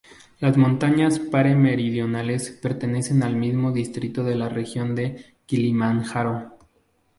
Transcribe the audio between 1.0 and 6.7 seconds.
Pare Meridionales pertenecen al mismo distrito de la región de Kilimanjaro.